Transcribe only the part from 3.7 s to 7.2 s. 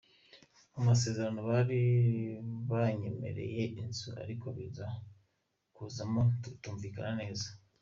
inzu ariko biza kuzamo kutumvikana